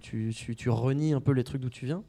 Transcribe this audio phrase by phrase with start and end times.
[0.00, 2.02] tu, tu, renies un peu les trucs d'où tu viens.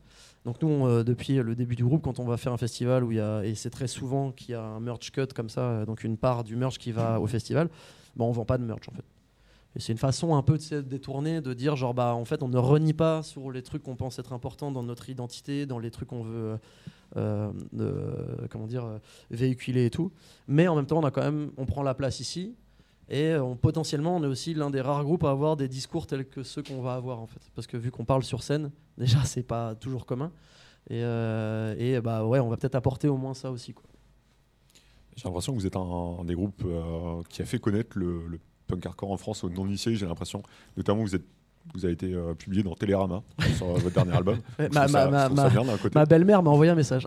[0.45, 3.11] Donc nous, euh, depuis le début du groupe, quand on va faire un festival où
[3.11, 5.61] il y a, et c'est très souvent qu'il y a un merch cut comme ça,
[5.61, 7.69] euh, donc une part du merch qui va au festival,
[8.15, 9.03] bah, on vend pas de merch en fait.
[9.75, 12.49] Et c'est une façon un peu sais, détournée de dire genre bah en fait on
[12.49, 15.91] ne renie pas sur les trucs qu'on pense être importants dans notre identité, dans les
[15.91, 16.57] trucs qu'on veut
[17.15, 17.51] euh,
[18.49, 18.85] comment dire
[19.29, 20.11] véhiculer et tout.
[20.49, 22.53] Mais en même temps on a quand même on prend la place ici
[23.09, 26.25] et on, potentiellement on est aussi l'un des rares groupes à avoir des discours tels
[26.27, 27.41] que ceux qu'on va avoir en fait.
[27.55, 30.31] Parce que vu qu'on parle sur scène, déjà c'est pas toujours commun.
[30.89, 33.83] Et, euh, et bah ouais on va peut-être apporter au moins ça aussi quoi.
[35.15, 38.25] J'ai l'impression que vous êtes un, un des groupes euh, qui a fait connaître le,
[38.27, 40.41] le punk hardcore en France aux non-initiés, j'ai l'imprestion.
[40.77, 41.25] Notamment, vous, êtes,
[41.75, 43.21] vous avez été euh, publié dans Télérama
[43.57, 44.39] sur euh, votre dernier album.
[44.71, 45.49] Ma- ma- ma-.
[45.93, 47.05] Ma belle-mère m'a envoyé un message.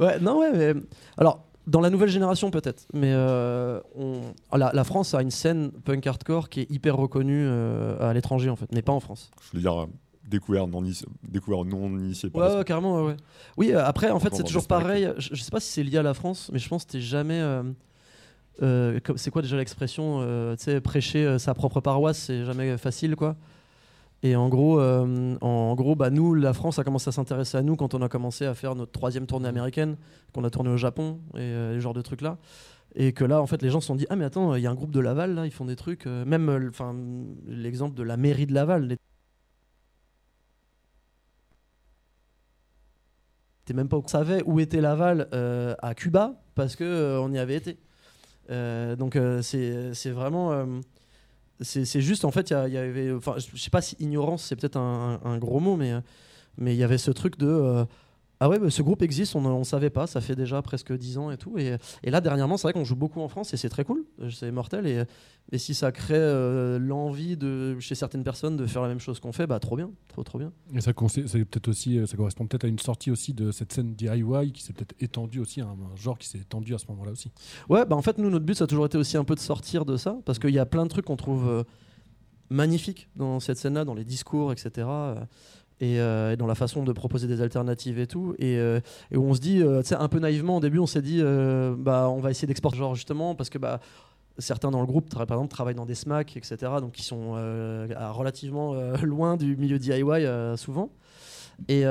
[0.00, 0.80] ouais, non, ouais, mais.
[1.18, 2.86] Alors, dans la nouvelle génération, peut-être.
[2.92, 4.20] Mais euh, on...
[4.56, 8.50] la, la France a une scène punk hardcore qui est hyper reconnue euh, à l'étranger,
[8.50, 9.30] en fait, mais pas en France.
[9.50, 9.86] Je veux dire,
[10.28, 13.16] découvert non, initié- découvert non initié par Ouais, ouais, carrément, ouais, ouais.
[13.56, 15.08] Oui, euh, après, en fait, c'est toujours pareil.
[15.18, 17.00] Je, je sais pas si c'est lié à la France, mais je pense que t'es
[17.00, 17.40] jamais.
[18.60, 20.20] c'est quoi déjà l'expression
[20.56, 23.36] Tu sais, prêcher sa propre paroisse, c'est jamais facile, quoi.
[24.22, 27.62] Et en gros, euh, en gros bah, nous, la France a commencé à s'intéresser à
[27.62, 29.96] nous quand on a commencé à faire notre troisième tournée américaine,
[30.32, 32.38] qu'on a tourné au Japon et euh, les genres de trucs là.
[32.96, 34.66] Et que là, en fait, les gens se sont dit Ah, mais attends, il y
[34.66, 36.06] a un groupe de Laval, là, ils font des trucs.
[36.06, 36.70] euh, même euh,
[37.46, 38.86] l'exemple de la mairie de Laval.
[38.88, 38.96] les-
[43.64, 47.38] T'es même pas au- savait où était Laval euh, à Cuba parce que on y
[47.38, 47.78] avait été.
[48.98, 50.52] Donc c'est c'est vraiment
[51.60, 54.76] c'est juste en fait il y avait enfin je sais pas si ignorance c'est peut-être
[54.76, 55.92] un, un- gros mot mais
[56.58, 57.84] mais il y avait ce truc de euh,
[58.44, 61.18] ah ouais bah, ce groupe existe on on savait pas ça fait déjà presque 10
[61.18, 63.56] ans et tout et, et là dernièrement c'est vrai qu'on joue beaucoup en France et
[63.56, 65.04] c'est très cool euh, c'est mortel et,
[65.50, 69.18] et si ça crée euh, l'envie de chez certaines personnes de faire la même chose
[69.18, 72.46] qu'on fait bah trop bien trop trop bien Et ça, peut-être aussi, euh, ça correspond
[72.46, 75.68] peut-être à une sortie aussi de cette scène DIY qui s'est peut-être étendue aussi, un,
[75.68, 77.30] un genre qui s'est étendu à ce moment-là aussi.
[77.68, 79.40] Ouais, bah en fait, nous, notre but, ça a toujours été aussi un peu de
[79.40, 81.64] sortir de ça, parce qu'il y a plein de trucs qu'on trouve euh,
[82.48, 84.86] magnifiques dans cette scène-là, dans les discours, etc.
[85.82, 88.34] euh, et, euh, et dans la façon de proposer des alternatives et tout.
[88.38, 88.80] Et, euh,
[89.10, 91.02] et où on se dit, euh, tu sais, un peu naïvement, au début, on s'est
[91.02, 91.20] dit,
[91.78, 93.80] bah, on va essayer d'exporter, genre, justement, parce que, bah,
[94.38, 98.10] certains dans le groupe, par exemple, travaillent dans des SMAC, etc., donc qui sont à
[98.10, 100.02] relativement loin du milieu DIY
[100.56, 100.90] souvent.
[101.68, 101.82] Et,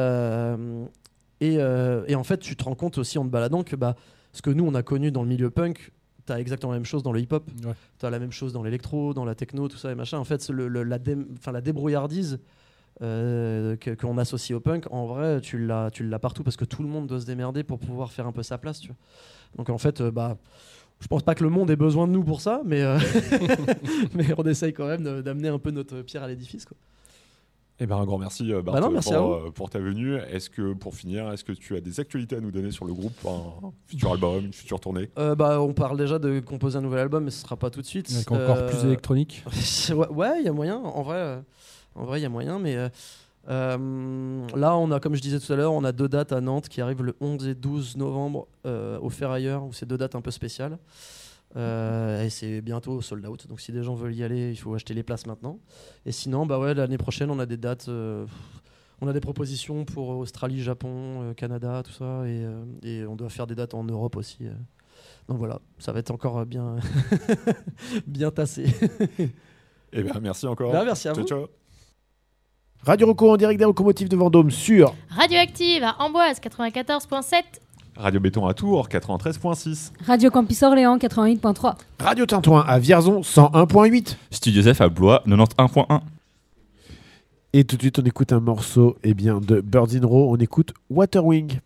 [1.42, 3.96] et, en fait, tu te rends compte aussi en te baladant que bah,
[4.32, 5.92] ce que nous, on a connu dans le milieu punk,
[6.26, 7.74] tu as exactement la même chose dans le hip-hop, Ouais.
[8.00, 10.18] tu as la même chose dans l'électro, dans la techno, tout ça et machin.
[10.18, 12.40] En fait, le- le- la, dé- enfin, la débrouillardise
[13.02, 16.66] euh, que- qu'on associe au punk, en vrai, tu l'as tu l'as partout parce que
[16.66, 18.80] tout le monde doit se démerder pour pouvoir faire un peu sa place.
[18.80, 18.98] Tu vois.
[19.58, 20.38] Donc en fait, euh, bah.
[21.00, 22.98] Je pense pas que le monde ait besoin de nous pour ça, mais, euh,
[24.14, 26.66] mais on essaye quand même d'amener un peu notre pierre à l'édifice.
[26.66, 26.78] quoi.
[27.80, 29.48] Eh ben, un grand merci, euh, Bart, Bah non, merci pour, à vous.
[29.48, 30.16] euh, pour ta venue.
[30.16, 32.94] Est-ce que, pour finir, est-ce que tu as des actualités à nous donner sur le
[32.94, 35.10] groupe Un futur album, une future tournée?
[35.18, 37.82] Euh, bah, on parle déjà de composer un nouvel album, mais ce sera pas tout
[37.82, 38.10] de suite.
[38.14, 39.44] Avec encore Euh, plus électronique.
[39.90, 40.78] ouais, ouais, il y a moyen.
[40.78, 41.42] En vrai, euh,
[41.96, 42.60] en vrai, il y a moyen.
[42.60, 42.90] Mais euh,
[43.50, 46.42] euh, là, on a, comme je disais tout à l'heure, on a deux dates à
[46.42, 50.16] Nantes qui arrivent le 11 et 12 novembre euh, au Ferrailleur, où c'est deux dates
[50.16, 50.78] un peu spéciales.
[51.56, 53.48] Euh, et c'est bientôt sold out.
[53.48, 55.60] Donc, si des gens veulent y aller, il faut acheter les places maintenant.
[56.06, 57.90] Et sinon, bah ouais, l'année prochaine, on a des dates.
[57.90, 62.48] on a des propositions pour Australie, Japon, Canada, tout ça, et,
[62.82, 64.48] et on doit faire des dates en Europe aussi.
[65.28, 66.78] Donc voilà, ça va être encore bien,
[68.08, 68.66] bien tassé.
[69.92, 70.72] Eh ben, merci encore.
[70.72, 71.28] Bah, merci à ciao, vous.
[71.28, 71.63] ciao.
[72.86, 77.44] Radio Reco en direct des locomotives de Vendôme sur Radioactive à Amboise 94.7.
[77.96, 79.94] Radio Béton à Tours, 93.6.
[80.06, 81.76] Radio Campus Orléans 88.3.
[82.00, 84.18] Radio Tintouin à Vierzon 101.8.
[84.32, 86.02] Studio F à Blois 91.1.
[87.54, 90.34] Et tout de suite, on écoute un morceau eh bien, de Birds in Row.
[90.34, 91.60] On écoute Waterwing.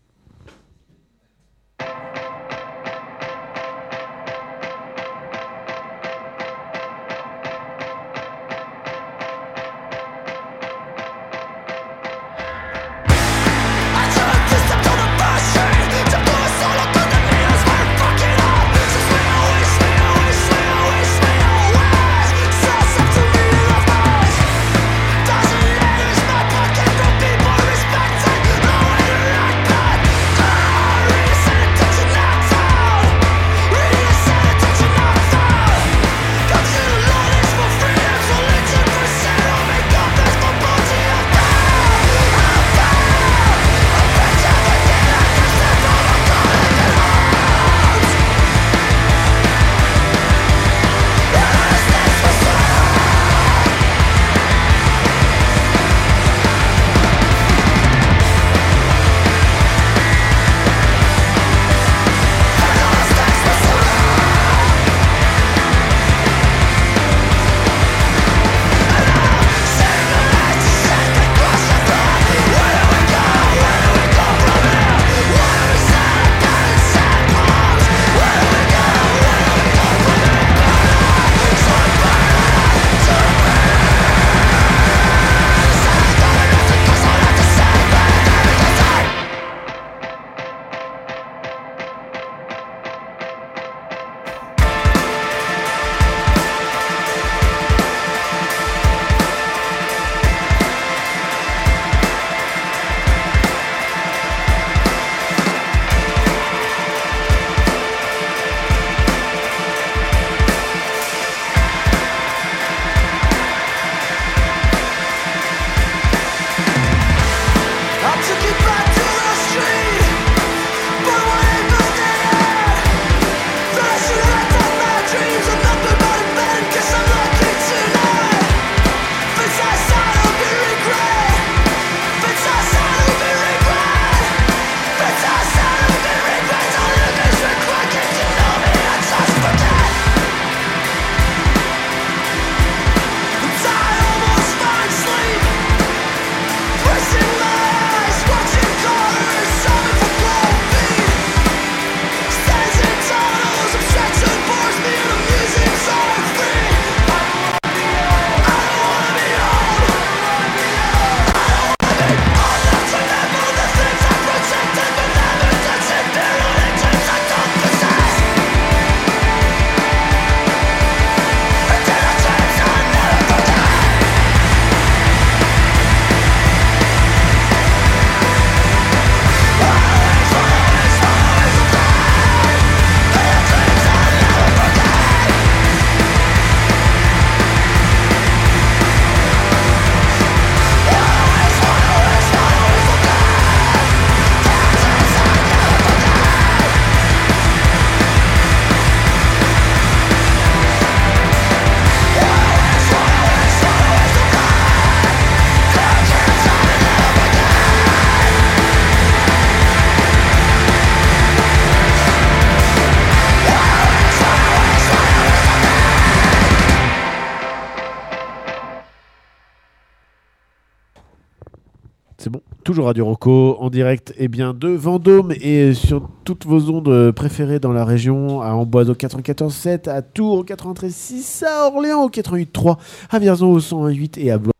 [222.68, 227.60] Toujours Radio Rocco en direct eh bien, de Vendôme et sur toutes vos ondes préférées
[227.60, 232.76] dans la région, à Amboise au 94.7, à Tours au 93.6, à Orléans au 88.3,
[233.08, 234.52] à Vierzon au 101.8 et à Blois.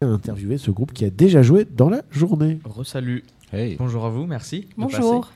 [0.00, 2.60] interviewer ce groupe qui a déjà joué dans la journée.
[2.62, 3.24] Resalut.
[3.52, 3.74] Hey.
[3.76, 4.68] Bonjour à vous, merci.
[4.76, 5.32] Bonjour.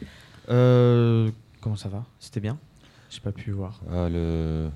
[0.49, 1.29] Euh,
[1.61, 2.05] comment ça va?
[2.21, 2.57] C'était bien?
[3.11, 3.81] J'ai pas pu voir.
[3.91, 4.69] Ah, le...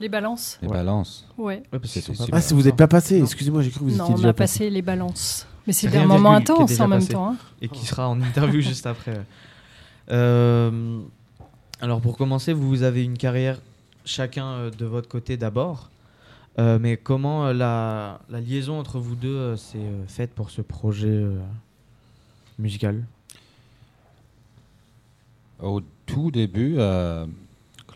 [0.00, 1.26] Les balances Les balances.
[1.38, 1.62] Ouais.
[1.72, 2.38] Ouais, parce qu'ils C'est sont pas super.
[2.38, 4.28] Ah, si vous n'êtes pas passé, excusez-moi, j'ai cru que vous Non, étiez on déjà
[4.28, 4.58] a passé.
[4.60, 5.46] passé les balances.
[5.66, 7.12] Mais C'est c'était un moment intense en même passé.
[7.14, 7.30] temps.
[7.32, 7.36] hein.
[7.62, 9.20] et qui sera en interview juste après.
[10.10, 11.00] Euh,
[11.80, 13.58] alors pour commencer, vous avez une carrière
[14.04, 15.90] chacun euh, de votre côté d'abord.
[16.58, 20.50] Euh, mais comment euh, la, la liaison entre vous deux euh, s'est euh, faite pour
[20.50, 21.38] ce projet euh,
[22.58, 23.02] musical?
[25.60, 27.26] Au tout début, euh,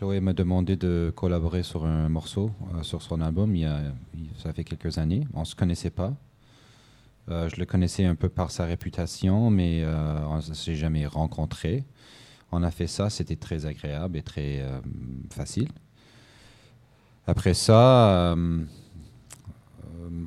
[0.01, 3.81] Chloé m'a demandé de collaborer sur un morceau, euh, sur son album, il y a,
[4.39, 5.27] ça fait quelques années.
[5.35, 6.15] On ne se connaissait pas.
[7.29, 11.05] Euh, je le connaissais un peu par sa réputation, mais euh, on ne s'est jamais
[11.05, 11.83] rencontrés.
[12.51, 14.65] On a fait ça, c'était très agréable et très
[15.29, 15.69] facile.
[17.27, 18.35] Après ça,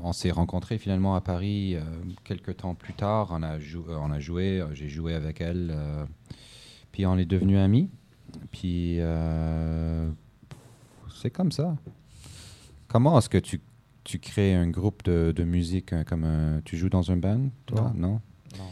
[0.00, 1.76] on s'est rencontrés finalement à Paris
[2.22, 3.30] quelques temps plus tard.
[3.32, 5.76] On a, on a joué, j'ai joué avec elle.
[6.92, 7.90] puis on est devenus amis.
[8.50, 10.10] Puis euh,
[11.14, 11.76] c'est comme ça.
[12.88, 13.60] Comment est-ce que tu,
[14.04, 17.48] tu crées un groupe de, de musique hein, comme un- tu joues dans un band
[17.66, 17.92] toi?
[17.94, 18.20] Non.
[18.58, 18.64] Non?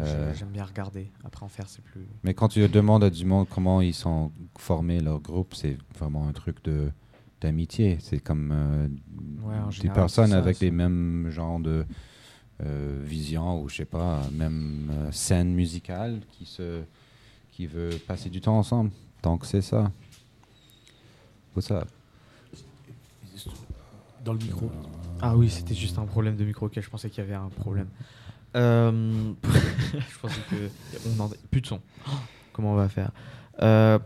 [0.00, 1.10] Euh, J'aime bien regarder.
[1.24, 2.04] Après en faire, c'est plus.
[2.24, 6.26] mais quand tu demandes à du monde comment ils sont formés leur groupe, c'est vraiment
[6.28, 6.90] un truc de
[7.40, 7.98] d'amitié.
[8.00, 8.88] C'est comme euh,
[9.42, 11.84] Ouais, des général, personnes ça, avec les mêmes genres de
[12.62, 16.82] euh, visions ou je sais pas, même euh, scène musicale qui se
[17.52, 18.90] qui veut passer du temps ensemble.
[19.24, 19.90] Donc c'est ça.
[21.54, 21.86] Faut ça.
[24.22, 24.70] Dans le micro.
[25.20, 26.66] Ah oui, c'était juste un problème de micro.
[26.66, 27.88] Ok, je pensais qu'il y avait un problème.
[28.54, 30.68] Euh, je pensais que
[31.08, 31.80] on n'en plus de son.
[32.52, 33.12] Comment on va faire?
[33.62, 33.98] Euh,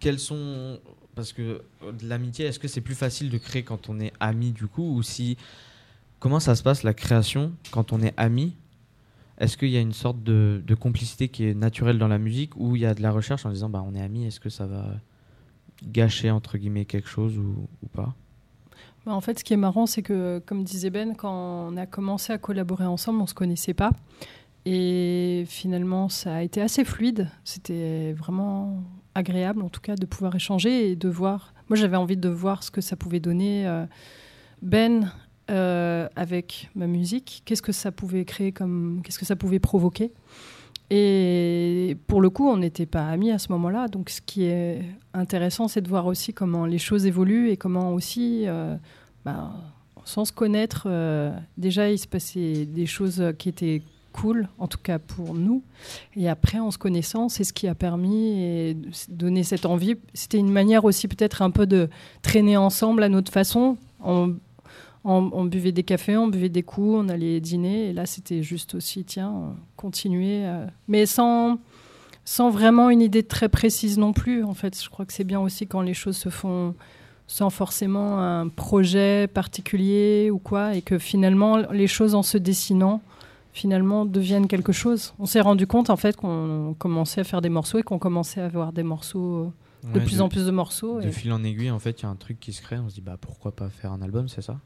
[0.00, 0.78] Quels sont
[1.14, 4.12] parce que euh, de l'amitié, est-ce que c'est plus facile de créer quand on est
[4.20, 5.38] ami du coup ou si
[6.20, 8.54] comment ça se passe la création quand on est ami?
[9.38, 12.76] Est-ce qu'il y a une sorte de, complicité qui est naturelle dans la musique ou
[12.76, 14.66] il y a de la recherche en disant bah on est amis, est-ce que ça
[14.66, 14.84] va
[15.84, 18.14] gâcher entre guillemets quelque chose ou, ou pas?
[19.06, 21.86] Bah, En fait, ce qui est marrant, c'est que, comme disait Ben, quand on a
[21.86, 23.92] commencé à collaborer ensemble, on ne se connaissait pas.
[24.64, 27.28] Et finalement, ça a été assez fluide.
[27.44, 28.82] C'était vraiment
[29.14, 31.54] agréable, en tout cas, de pouvoir échanger et de voir.
[31.68, 33.66] Moi, j'avais envie de voir ce que ça pouvait donner.
[33.66, 33.86] euh,
[34.62, 35.10] Ben,
[35.50, 39.00] euh, avec ma musique, qu'est-ce que ça pouvait créer comme.
[39.04, 40.12] Qu'est-ce que ça pouvait provoquer
[40.90, 43.88] et pour le coup, on n'était pas amis à ce moment-là.
[43.88, 44.80] Donc, ce qui est
[45.12, 48.74] intéressant, c'est de voir aussi comment les choses évoluent et comment aussi, euh,
[49.22, 49.52] bah,
[50.04, 53.82] sans se connaître, euh, déjà, il se passait des choses qui étaient
[54.14, 55.62] cool, en tout cas pour nous.
[56.16, 58.76] Et après, en se connaissant, c'est ce qui a permis et
[59.10, 59.96] donner cette envie.
[60.14, 61.90] C'était une manière aussi peut-être un peu de
[62.22, 63.76] traîner ensemble à notre façon.
[64.02, 64.36] On,
[65.08, 67.88] on- on buvait des cafés, on buvait des coups, on allait dîner.
[67.88, 70.44] Et là, c'était juste aussi, tiens, continuer.
[70.46, 71.58] euh, mais sans,
[72.24, 74.44] sans vraiment une idée très précise non plus.
[74.44, 76.74] En fait, je crois que c'est bien aussi quand les choses se font
[77.26, 83.02] sans forcément un projet particulier ou quoi, et que finalement, les choses en se dessinant,
[83.52, 85.12] finalement, deviennent quelque chose.
[85.18, 88.40] On s'est rendu compte, en fait, qu'on commençait à faire des morceaux et qu'on commençait
[88.40, 89.52] à avoir des morceaux,
[89.84, 91.00] euh, de Ouais, plus en plus de morceaux.
[91.00, 92.78] De et- fil en aiguille, en fait, il y a un truc qui se crée.
[92.78, 94.58] On se dit, bah pourquoi pas faire un album, c'est ça?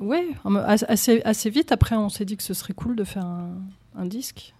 [0.00, 0.26] Ouais,
[0.66, 1.72] assez, assez vite.
[1.72, 3.54] Après, on s'est dit que ce serait cool de faire un,
[3.96, 4.54] un disque.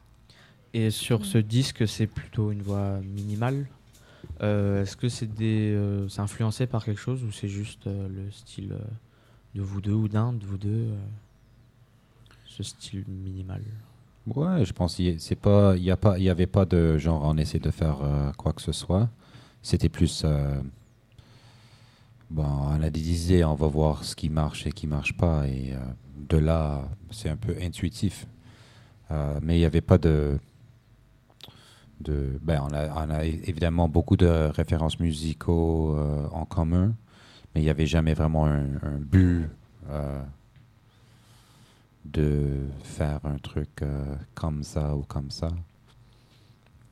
[0.74, 3.66] Et sur ce disque, c'est plutôt une voix minimale.
[4.42, 8.30] Euh, Est-ce que c'est euh, c'est influencé par quelque chose ou c'est juste euh, le
[8.30, 8.78] style euh,
[9.54, 10.96] de vous deux ou d'un de vous deux, euh,
[12.46, 13.62] ce style minimal?
[14.26, 16.46] Ouais, je pense qu'il y a- c'est pas, il y a pas, il y avait
[16.48, 19.08] pas de genre on essaie de faire euh, quoi que ce soit.
[19.62, 20.60] C'était plus, euh,
[22.30, 25.46] bon, on a des idées, on va voir ce qui marche et qui marche pas,
[25.46, 25.78] et euh,
[26.28, 28.26] de là, c'est un peu intuitif.
[29.10, 30.38] Euh, mais il n'y avait pas de,
[32.00, 36.94] de, ben on a, on a évidemment beaucoup de références musicaux euh, en commun,
[37.54, 39.48] mais il n'y avait jamais vraiment un, but.
[39.90, 40.22] euh,
[42.04, 43.82] de faire un truc
[44.34, 45.48] comme ça ou comme ça.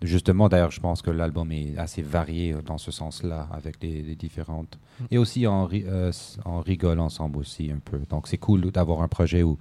[0.03, 4.03] Justement, d'ailleurs, je pense que l'album est assez varié euh, dans ce sens-là, avec les,
[4.03, 4.79] les différentes.
[5.11, 6.13] Et aussi, on, ri- euh,
[6.45, 8.01] on rigole ensemble aussi un peu.
[8.11, 9.57] Donc, c'est cool d'avoir un projet où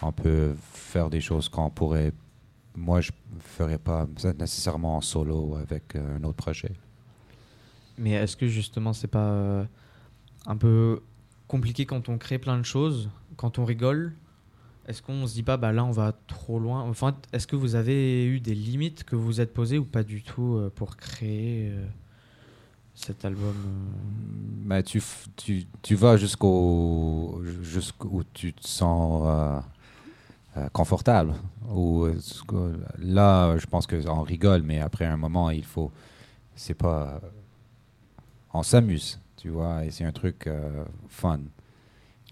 [0.00, 2.12] on peut faire des choses qu'on pourrait.
[2.74, 6.72] Moi, je ne ferais pas nécessairement en solo avec euh, un autre projet.
[7.98, 9.64] Mais est-ce que justement, c'est pas euh,
[10.46, 11.02] un peu
[11.46, 14.14] compliqué quand on crée plein de choses, quand on rigole
[14.88, 16.82] Est-ce qu'on se dit pas, bah là, on va trop loin?
[16.82, 20.22] Enfin, est-ce que vous avez eu des limites que vous êtes posées ou pas du
[20.22, 21.86] tout euh, pour créer euh,
[22.94, 23.98] cet album euh?
[24.64, 29.62] Mais tu, f- tu, tu vas jusqu'au jusqu'où tu te sens
[30.72, 31.34] confortable.
[31.70, 32.08] Ou,
[32.98, 35.90] là, je pense qu'on rigole, mais après un moment, il faut.
[36.54, 37.20] C'est pas.
[38.52, 40.84] On s'amuse, tu vois, et c'est un truc euh,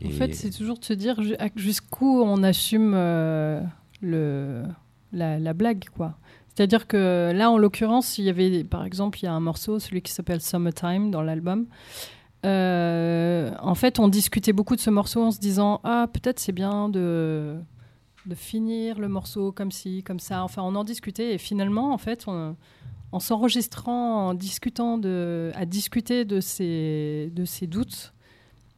[0.07, 1.21] En fait, c'est toujours de se dire
[1.57, 3.61] jusqu'où on assume euh,
[4.01, 4.63] le,
[5.13, 6.17] la, la blague, quoi.
[6.55, 9.79] C'est-à-dire que là, en l'occurrence, il y avait, par exemple, il y a un morceau,
[9.79, 11.67] celui qui s'appelle Summertime dans l'album.
[12.47, 16.53] Euh, en fait, on discutait beaucoup de ce morceau en se disant ah peut-être c'est
[16.53, 17.57] bien de
[18.27, 20.43] de finir le morceau comme ci, comme ça.
[20.45, 22.57] Enfin, on en discutait et finalement, en fait, on-
[23.13, 28.13] en s'enregistrant, en discutant de, à discuter de ces de ces doutes,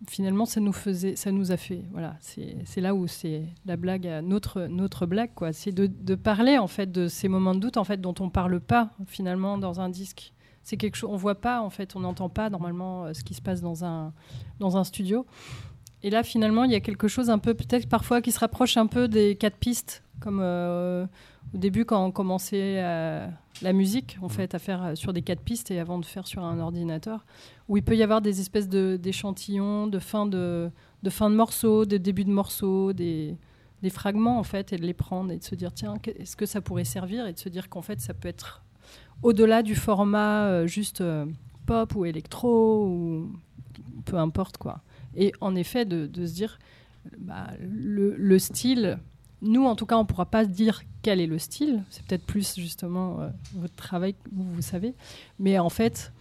[0.09, 4.07] finalement, ça nous faisait, ça nous a fait, voilà, c'est là où c'est la blague,
[4.25, 5.53] notre notre blague, quoi.
[5.53, 8.31] C'est de, de parler en fait de ces moments de doute, en fait, dont on
[8.31, 10.33] parle pas finalement dans un disque.
[10.65, 13.35] C'est quelque chose, on voit pas en fait, on n'entend pas normalement euh, ce qui
[13.35, 14.13] se passe dans un
[14.61, 15.27] dans un studio.
[16.05, 18.77] Et là, finalement, il y a quelque chose un peu peut-être parfois qui se rapproche
[18.77, 21.05] un peu des quatre pistes, comme euh,
[21.55, 23.26] au début quand on commençait euh,
[23.61, 26.26] la musique, en fait, à faire euh, sur des quatre pistes et avant de faire
[26.26, 27.25] sur un ordinateur
[27.69, 30.71] où il peut y avoir des espèces de- d'échantillons, de fin de,
[31.02, 33.37] de fin de morceaux, de début de morceaux, des,
[33.83, 36.47] des fragments en fait, et de les prendre et de se dire tiens, est-ce que
[36.47, 38.62] ça pourrait servir et de se dire qu'en fait ça peut être
[39.23, 41.02] au-delà du format euh, juste
[41.67, 43.33] pop ou électro ou
[44.05, 44.81] peu importe quoi.
[45.17, 46.59] Et en effet de, de se dire
[47.19, 48.99] bah, le, le style,
[49.43, 52.55] nous en tout cas on pourra pas dire quel est le style, c'est peut-être plus
[52.57, 54.95] justement euh, votre travail, vous, vous savez,
[55.39, 56.13] mais en fait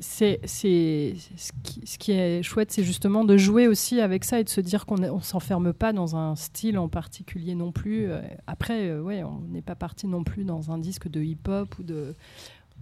[0.00, 4.60] c'est ce qui, est chouette, c'est justement de jouer aussi avec ça et de se
[4.60, 8.10] dire qu'on on s'enferme pas dans un style en particulier non plus.
[8.10, 11.78] Euh, Après, euh, ouais, on n'est pas parti non plus dans un disque de hip-hop
[11.78, 12.14] ou de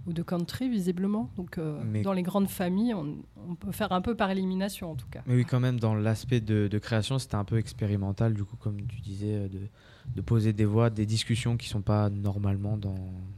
[0.07, 1.29] ou de country visiblement.
[1.35, 3.17] Donc euh, dans les grandes familles, on,
[3.49, 5.21] on peut faire un peu par élimination en tout cas.
[5.27, 8.55] Mais oui, quand même, dans l'aspect de, de création, c'était un peu expérimental, du coup,
[8.57, 9.59] comme tu disais, euh, de,
[10.15, 12.95] de poser des voix, des discussions qui sont pas normalement dans,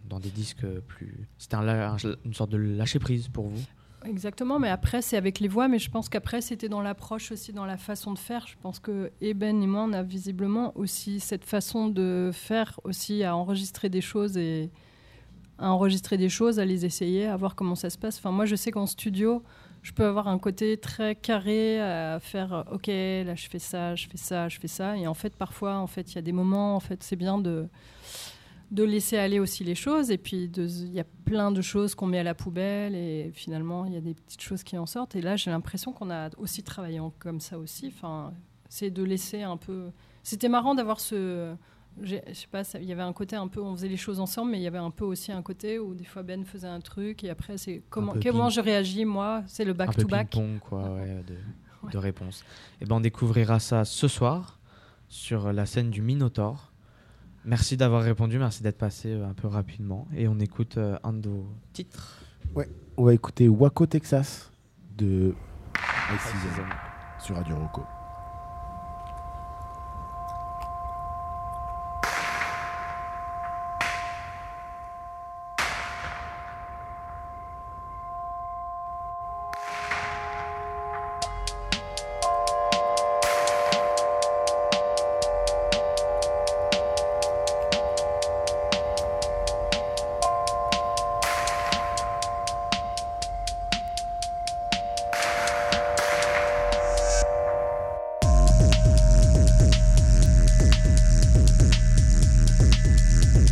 [0.07, 1.27] dans des disques plus.
[1.37, 3.61] C'était un la- un- une sorte de lâcher prise pour vous.
[4.05, 7.51] Exactement, mais après c'est avec les voix, mais je pense qu'après c'était dans l'approche aussi,
[7.51, 8.47] dans la façon de faire.
[8.47, 13.25] Je pense que Eben et moi, on a visiblement aussi cette façon de faire aussi
[13.25, 14.69] à enregistrer des choses et
[15.59, 18.17] à enregistrer des choses, à les essayer, à voir comment ça se passe.
[18.17, 19.43] Enfin, moi je sais qu'en studio,
[19.81, 23.95] je peux avoir un côté très carré à faire euh, ok là je fais ça,
[23.95, 26.21] je fais ça, je fais ça, et en fait parfois en fait il y a
[26.21, 27.69] des moments en fait c'est bien de
[28.71, 30.11] de laisser aller aussi les choses.
[30.11, 33.85] Et puis il y a plein de choses qu'on met à la poubelle et finalement
[33.85, 35.15] il y a des petites choses qui en sortent.
[35.15, 37.87] Et là j'ai l'impression qu'on a aussi travaillé comme ça aussi.
[37.87, 38.33] Enfin
[38.69, 39.91] c'est de laisser un peu
[40.23, 41.55] c'était marrant d'avoir ce
[42.01, 44.51] je sais pas il y avait un côté un peu on faisait les choses ensemble
[44.51, 46.79] mais il y avait un peu aussi un côté où des fois Ben faisait un
[46.79, 49.43] truc et après c'est comment ping- je réagis moi?
[49.47, 51.35] C'est le back un peu to back ping-pong, quoi, ouais, de,
[51.83, 51.91] Ouais.
[51.91, 52.43] de réponses.
[52.81, 54.59] Et ben, on découvrira ça ce soir
[55.07, 56.71] sur la scène du Minotaur.
[57.45, 60.07] Merci d'avoir répondu, merci d'être passé euh, un peu rapidement.
[60.15, 62.21] Et on écoute euh, un de vos titres.
[62.97, 64.51] On va écouter Waco, Texas
[64.97, 65.33] de
[66.19, 66.65] Season
[67.19, 67.83] sur Radio Rocco.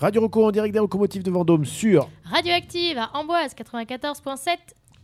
[0.00, 4.56] Radio Rocco en direct des locomotives de Vendôme sur Radioactive à Amboise 94.7.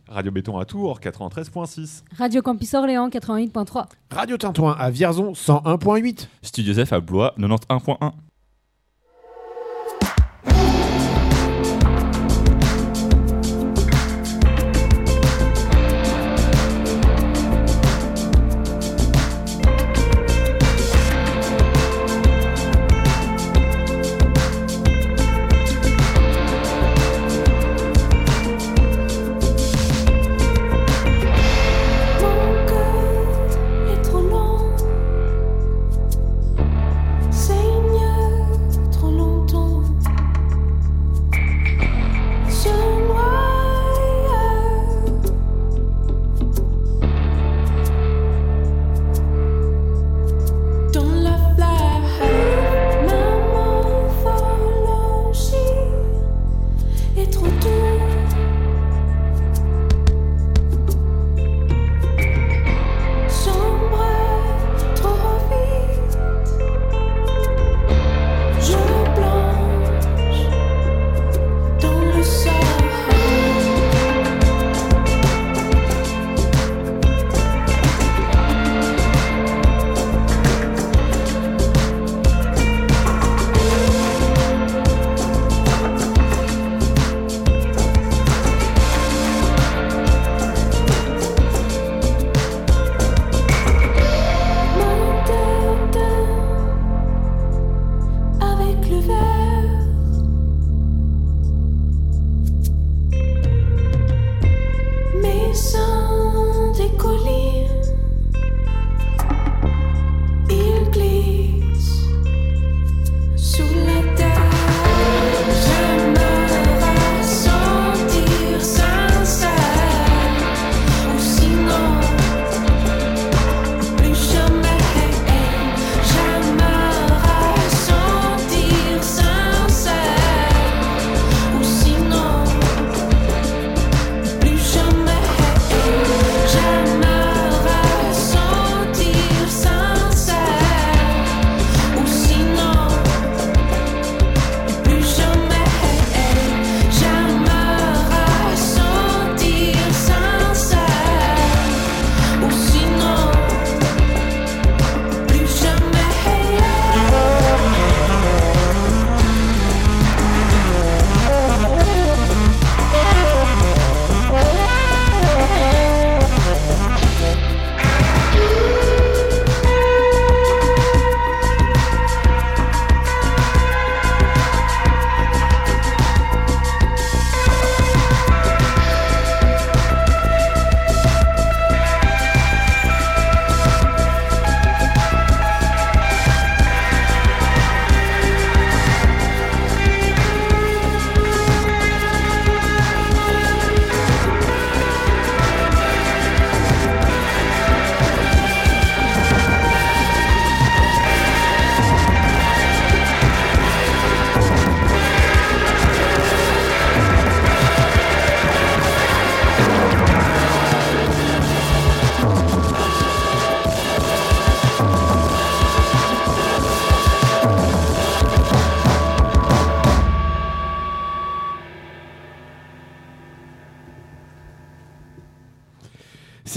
[0.07, 2.01] Radio Béton à Tours, 93.6.
[2.17, 3.85] Radio Campus Orléans 88.3.
[4.09, 6.27] Radio Tintouin à Vierzon 101.8.
[6.41, 8.11] Studio Zef à Blois 91.1.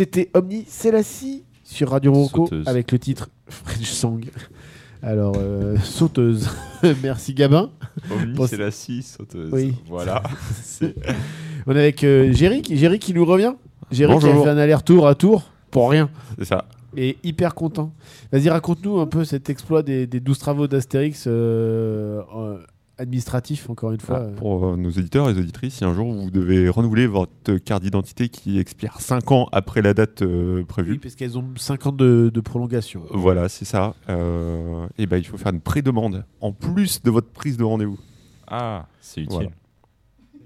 [0.00, 2.66] C'était Omni Selassie sur Radio Rocco Sauteuse.
[2.66, 4.24] avec le titre French Song.
[5.02, 6.48] Alors, euh, sauteuse.
[7.02, 7.68] Merci Gabin.
[8.10, 9.50] Omni, la scie sauteuse.
[9.52, 9.74] Oui.
[9.90, 10.22] Voilà.
[11.66, 13.52] On est avec euh, Géry qui nous revient.
[13.90, 14.44] Géry qui a Bonjour.
[14.44, 16.08] fait un aller-retour à Tours pour rien.
[16.38, 16.64] c'est ça.
[16.96, 17.92] Et hyper content.
[18.32, 22.22] Vas-y, raconte-nous un peu cet exploit des, des 12 travaux d'Astérix euh,
[23.00, 24.26] euh, administratifs, encore une fois.
[24.28, 27.82] Ah, pour euh, nos éditeurs et auditrices, si un jour vous devez renouveler votre carte
[27.82, 31.86] d'identité qui expire 5 ans après la date euh, Oui, prévue, parce qu'elles ont 5
[31.86, 33.02] ans de, de prolongation.
[33.10, 33.94] voilà, c'est ça.
[34.08, 37.98] et ben, il faut faire une pré-demande en plus de votre prise de rendez-vous.
[38.46, 39.34] Ah, c'est utile.
[39.34, 39.50] Voilà.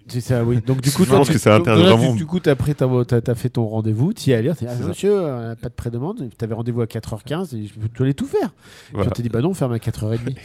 [0.06, 0.60] C'est ça, oui.
[0.66, 2.14] Donc du coup, Je toi, pense tu- que ça donc, intéresse vraiment.
[2.14, 2.86] Du coup, après, t'as
[3.26, 6.44] as, fait ton rendez-vous, tu y allé, t'es ah, monsieur, euh, pas de pré-demande, tu
[6.44, 8.52] avais rendez-vous à 4h15, et je tu allais tout faire.
[8.92, 9.10] Voilà.
[9.10, 10.18] Puis on dit, bah non, ferme à 4h30.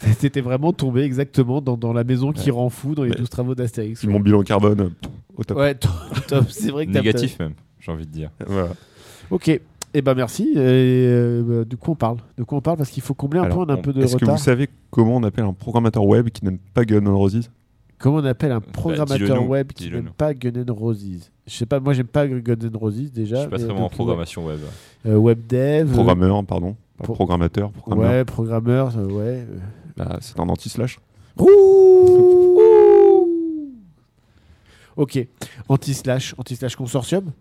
[0.20, 3.28] T'étais vraiment tombé exactement dans, dans la maison qui rend fou dans les Mais- 12
[3.28, 4.04] travaux d'Astérix.
[4.04, 4.92] Mon bilan carbone,
[5.36, 5.58] au top.
[5.58, 5.90] Ouais, top,
[6.28, 6.44] top.
[6.50, 8.30] c'est vrai que t'as- Négatif même, j'ai envie de dire.
[8.46, 8.68] Voilà.
[9.30, 9.60] Ok.
[9.94, 10.50] Eh ben merci.
[10.54, 12.18] Et, euh, bah, de quoi on parle?
[12.36, 12.76] De quoi on parle?
[12.76, 14.24] Parce qu'il faut combler un Alors, peu, on a un on- peu de Est-ce que
[14.24, 14.36] retard.
[14.36, 17.50] vous savez comment on appelle un programmateur web qui n'aime pas Gun N' Roses?
[17.98, 21.52] Comment on appelle un programmateur dis-le nous, web qui n'aime pas Gun N' Roses Je
[21.54, 23.36] sais pas, moi j'aime pas Gun N' Roses déjà.
[23.36, 24.60] Je suis pas très bon en programmation web.
[25.06, 25.90] Euh, web dev.
[25.92, 26.76] Programmeur, pardon.
[27.02, 28.10] Pro- programmateur, euh, programmeur.
[28.10, 29.46] Ouais, programmeur, euh, ouais.
[29.50, 29.58] euh.
[29.96, 30.98] Bah, c'est un anti-slash.
[31.38, 32.60] Ouh
[34.96, 35.18] Ok,
[35.68, 37.32] anti-slash, anti-slash consortium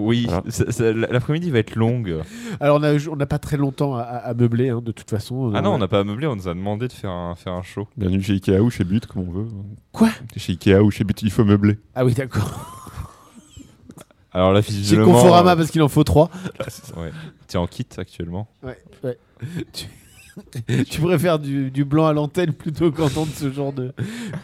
[0.00, 0.92] Oui, Voilà.
[1.10, 2.16] l'après-midi va être longue.
[2.60, 5.10] Alors on a- on n'a pas très longtemps à, à- à meubler, hein, de toute
[5.10, 5.52] façon.
[5.54, 7.62] Ah non, on n'a pas meublé, on nous a demandé de faire un, faire un
[7.62, 7.86] show.
[7.96, 9.46] Bienvenue chez Ikea ou chez But, comme on veut.
[9.92, 10.08] Quoi?
[10.36, 11.78] Chez Ikea ou chez But, il faut meubler.
[11.94, 12.76] Ah oui, d'accord.
[14.32, 14.96] Alors là, Chez.
[14.96, 16.30] Conforama euh, parce qu'il en faut trois.
[16.96, 17.10] ouais.
[17.48, 18.46] T'es en kit actuellement.
[18.62, 19.18] Ouais, ouais.
[19.72, 19.86] tu...
[20.84, 23.92] tu préfères du, du blanc à l'antenne plutôt qu'entendre ce genre de.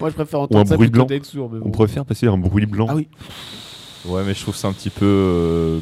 [0.00, 1.18] Moi, je préfère Ou entendre un ça bruit plutôt blanc.
[1.22, 1.50] sourd.
[1.52, 2.86] Mais On préfère passer un bruit blanc.
[2.90, 3.06] Ah oui.
[4.08, 5.04] Ouais, mais je trouve ça un petit peu...
[5.04, 5.80] euh,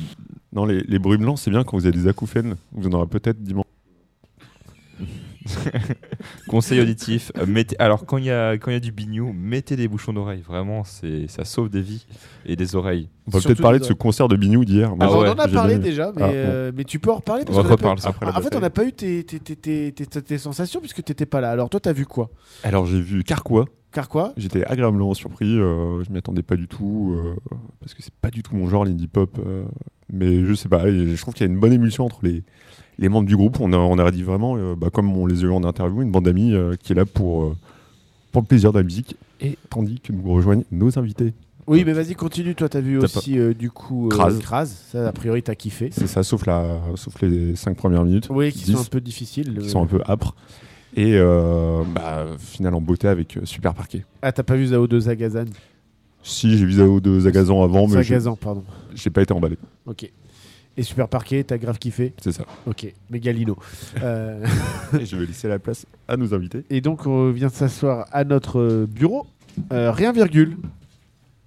[0.52, 2.56] Non, les, les bruits blancs, c'est bien quand vous avez des acouphènes.
[2.72, 3.64] Vous en aurez peut-être dimanche.
[6.48, 7.32] Conseil auditif.
[7.38, 7.76] euh, mettez...
[7.78, 8.52] Alors, quand il y, a...
[8.54, 10.42] quand il y a du bignou, mettez des bouchons d'oreilles.
[10.46, 11.26] Vraiment, c'est...
[11.28, 12.06] ça sauve des vies
[12.46, 13.08] et des oreilles.
[13.26, 14.90] On va peut-être parler de ce concert de Bignou d'hier.
[15.00, 16.32] Ah on en a parlé déjà, mais, Ah, bon.
[16.34, 18.54] euh, mais tu peux en reparler On parce a reparle pas- après la En fait,
[18.54, 21.24] on n'a pas eu tes, tes, tes, tes, tes- tes- tes sensations puisque tu n'étais
[21.26, 21.50] pas là.
[21.50, 22.30] Alors, toi, tu as vu quoi?
[22.62, 23.64] Alors, j'ai vu Carquois.
[23.92, 25.56] Car quoi J'étais agréablement surpris.
[25.56, 27.14] euh, je m'y attendais pas du tout.
[27.16, 27.34] euh,
[27.80, 29.38] parce que c'est pas du tout mon genre, l'indie pop.
[29.38, 29.64] euh,
[30.12, 30.90] mais je sais pas.
[30.90, 32.42] je trouve qu'il y a une bonne émulsion entre les,
[32.98, 33.60] les membres du groupe.
[33.60, 36.02] On a, on a dit vraiment, euh, bah, comme on les a eu en interview,
[36.02, 37.56] une bande d'amis euh, qui est là pour, euh,
[38.32, 39.16] pour le plaisir de la musique.
[39.40, 41.32] Et tandis que nous rejoignent nos invités.
[41.66, 42.54] Oui, mais vas-y, continue.
[42.54, 44.66] Toi, tu as vu T'as aussi, euh, du coup, euh, Kraz.
[44.66, 45.88] Ça, a priori, tu as kiffé.
[45.92, 48.28] C'est ça, sauf, la, sauf les 5 premières minutes.
[48.30, 49.54] Oui, qui 10, sont un peu difficiles.
[49.58, 49.68] qui euh.
[49.68, 50.34] sont un peu âpres.
[50.96, 54.04] Et euh, bah, final en beauté avec euh, Super Parquet.
[54.22, 55.46] Ah, t'as pas vu Zao de Zagazan?
[56.22, 58.62] Si, j'ai vu Zao de Zagazan avant, mais j'ai Zagazan, pardon.
[58.94, 59.58] j'ai pas été emballé.
[59.86, 60.10] Ok.
[60.76, 62.44] Et Super Parquet, t'as grave kiffé C'est ça.
[62.66, 62.92] Ok.
[63.10, 63.56] Mégalino.
[64.02, 64.44] Euh,
[65.00, 66.64] Et je vais laisser la place à nos invités.
[66.70, 69.26] Et donc, on vient de s'asseoir à notre bureau.
[69.72, 70.56] Euh, rien virgule.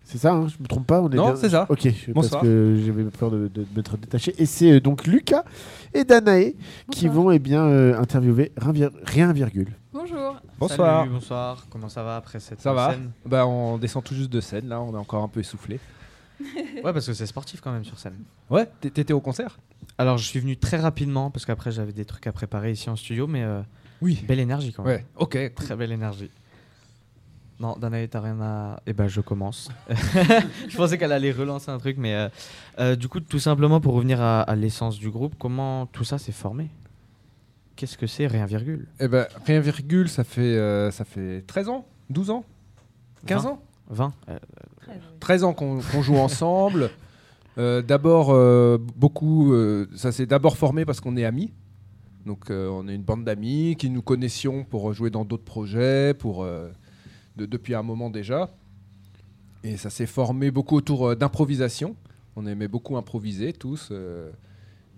[0.06, 1.66] C'est ça, hein, je me trompe pas on est Non, bien- c'est ça.
[1.68, 2.42] Ok, parce Bonsoir.
[2.42, 4.34] que j'avais peur de, de m'être détaché.
[4.38, 5.44] Et c'est euh, donc Lucas
[5.94, 6.54] et Danae
[6.90, 9.74] qui vont eh bien, euh, interviewer rien, vir- rien virgule.
[9.92, 10.38] Bonjour.
[10.58, 11.00] Bonsoir.
[11.02, 11.66] Salut, bonsoir.
[11.70, 13.12] Comment ça va après cette Ça va scène?
[13.26, 15.78] Bah, On descend tout juste de scène, là, on est encore un peu essoufflé.
[16.84, 18.16] Ouais, parce que c'est sportif quand même sur scène.
[18.50, 19.58] Ouais, t'é- t'étais au concert?
[19.98, 22.96] Alors, je suis venu très rapidement parce qu'après j'avais des trucs à préparer ici en
[22.96, 23.62] studio, mais euh,
[24.02, 24.24] Oui.
[24.28, 24.98] belle énergie quand même.
[24.98, 25.54] Ouais, ok.
[25.56, 26.30] Très belle énergie.
[27.60, 28.80] Non, Danae, t'as rien à.
[28.86, 29.70] Eh ben, je commence.
[30.70, 32.30] je pensais qu'elle allait relancer un truc, mais euh,
[32.80, 36.20] euh, du coup, tout simplement pour revenir à, à l'essence du groupe, comment tout ça
[36.20, 36.70] s'est formé?
[37.76, 38.88] Qu'est-ce que c'est Rien virgule.
[39.00, 42.46] Eh ben, rien virgule, ça fait, euh, ça fait 13 ans 12 ans
[43.26, 43.50] 15 Vingt.
[43.50, 43.64] ans?
[43.90, 44.38] 20 euh,
[45.20, 46.90] 13 ans qu'on joue ensemble.
[47.60, 51.52] Euh, d'abord, euh, beaucoup, euh, ça s'est d'abord formé parce qu'on est amis.
[52.24, 56.14] Donc, euh, on est une bande d'amis qui nous connaissions pour jouer dans d'autres projets,
[56.14, 56.70] pour, euh,
[57.36, 58.52] de- depuis un moment déjà.
[59.64, 61.96] Et ça s'est formé beaucoup autour euh, d'improvisation.
[62.36, 63.90] On aimait beaucoup improviser tous.
[63.90, 64.30] euh,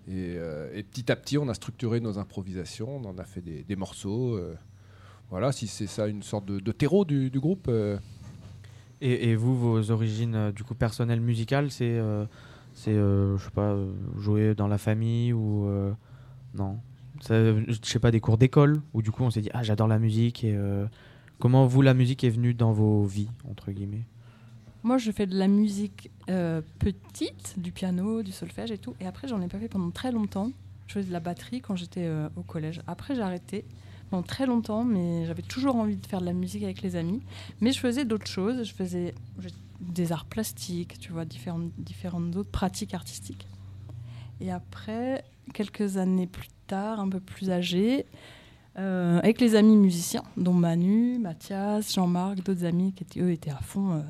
[0.10, 2.98] et, euh, et petit à petit, on a structuré nos improvisations.
[2.98, 4.36] On en a fait des, des morceaux.
[4.36, 4.54] euh,
[5.30, 7.70] voilà, si c'est ça une sorte de, de terreau du, du groupe.
[9.02, 12.26] Et, vous, vos origines euh, du coup personnelles musicales, c'est, euh,
[12.74, 13.78] c'est, euh, je sais pas,
[14.18, 15.70] jouer dans la famille ou
[16.56, 16.80] non,
[17.28, 20.00] je sais pas, des cours d'école où du coup on s'est dit ah j'adore la
[20.00, 20.58] musique et
[21.38, 24.06] comment vous la musique est venue dans vos vies entre guillemets?
[24.82, 26.10] Moi, je fais de la musique
[26.80, 28.96] petite, du piano, du solfège et tout.
[29.00, 30.52] Et après, j'en ai pas fait pendant très longtemps.
[30.88, 32.82] Je faisais de la batterie quand j'étais au collège.
[32.88, 33.66] Après, j'ai arrêté
[34.26, 37.22] très longtemps, mais j'avais toujours envie de faire de la musique avec les amis.
[37.62, 38.64] Mais je faisais d'autres choses.
[38.64, 39.14] Je faisais
[39.80, 43.48] des arts plastiques, tu vois, différentes, différentes autres pratiques artistiques.
[44.42, 48.06] Et après, quelques années plus tard, un peu plus âgé,
[48.78, 53.52] euh, avec les amis musiciens, dont Manu, Mathias, Jean-Marc, d'autres amis qui étaient, eux étaient
[53.52, 54.02] à fond euh,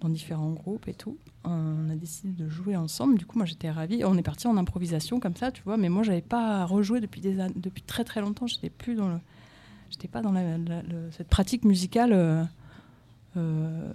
[0.00, 1.16] dans différents groupes et tout.
[1.44, 3.18] On a décidé de jouer ensemble.
[3.18, 4.04] Du coup, moi, j'étais ravie.
[4.04, 5.76] On est parti en improvisation comme ça, tu vois.
[5.76, 8.46] Mais moi, j'avais pas rejoué depuis des an- depuis très très longtemps.
[8.46, 9.18] J'étais plus dans le,
[9.90, 12.12] j'étais pas dans la- la- le- cette pratique musicale.
[12.12, 12.44] euh,
[13.36, 13.90] euh,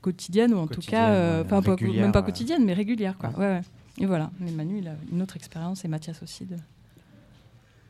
[0.00, 3.36] quotidienne ou en tout cas euh, enfin pas- même pas quotidienne mais régulière quoi Ouais.
[3.36, 3.60] ouais, ouais.
[3.98, 6.56] et voilà mais Manu il a une autre expérience et Mathias aussi de...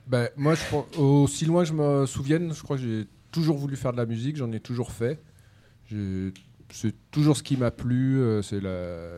[0.07, 3.77] Ben, moi, je aussi loin que je me souvienne, je crois que j'ai toujours voulu
[3.77, 5.19] faire de la musique, j'en ai toujours fait.
[5.91, 6.33] J'ai-
[6.71, 8.21] C'est toujours ce qui m'a plu.
[8.21, 9.09] euh, c'est la...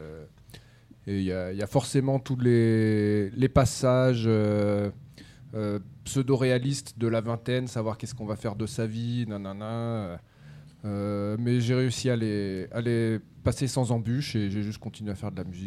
[1.09, 4.91] Il y, a forcément tous les, passages euh,
[5.55, 10.21] euh, pseudo-réalistes de la vingtaine, savoir qu'est-ce qu'on va faire de sa vie, nanana.
[10.83, 15.15] Mais j'ai réussi à les, à les passer sans embûche et j'ai juste continué à
[15.15, 15.65] faire de la musique